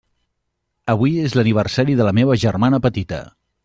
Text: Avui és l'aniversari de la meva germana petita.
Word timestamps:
Avui 0.93 1.13
és 1.25 1.37
l'aniversari 1.41 2.01
de 2.03 2.11
la 2.11 2.17
meva 2.23 2.43
germana 2.49 2.85
petita. 2.91 3.27